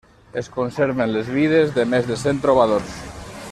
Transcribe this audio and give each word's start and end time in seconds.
Es 0.41 0.47
conserven 0.55 1.13
les 1.17 1.29
vides 1.35 1.75
de 1.77 1.87
més 1.93 2.09
de 2.11 2.19
cent 2.25 2.43
trobadors. 2.47 2.99